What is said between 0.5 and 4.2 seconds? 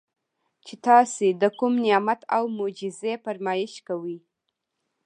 چې تاسي د کوم نعمت او معجزې فرمائش کوئ